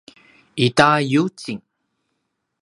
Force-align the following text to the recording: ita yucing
ita 0.65 0.89
yucing 1.11 1.61